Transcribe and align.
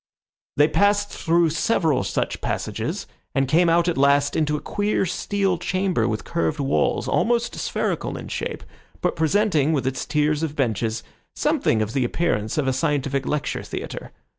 They 0.57 0.67
passed 0.67 1.11
through 1.11 1.51
several 1.51 2.03
such 2.03 2.41
passages, 2.41 3.05
and 3.35 3.47
came 3.47 3.69
out 3.69 3.87
at 3.87 3.99
last 3.99 4.35
into 4.35 4.57
a 4.57 4.59
queer 4.59 5.05
steel 5.05 5.59
chamber 5.59 6.07
with 6.07 6.23
curved 6.23 6.59
walls, 6.59 7.07
almost 7.07 7.53
spherical 7.55 8.17
in 8.17 8.27
shape, 8.27 8.63
but 9.01 9.15
presenting, 9.15 9.73
with 9.73 9.85
its 9.85 10.07
tiers 10.07 10.41
of 10.41 10.55
benches, 10.55 11.03
something 11.35 11.83
of 11.83 11.93
the 11.93 12.03
appearance 12.03 12.57
of 12.57 12.67
a 12.67 12.73
scientific 12.73 13.27
lecture 13.27 13.61
theatre. 13.61 14.11